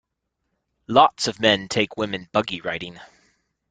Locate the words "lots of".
0.87-1.39